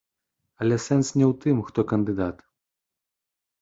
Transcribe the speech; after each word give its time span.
Але 0.63 0.75
сэнс 0.85 1.07
не 1.19 1.25
ў 1.31 1.39
тым, 1.45 1.57
хто 1.69 1.79
кандыдат. 1.95 2.37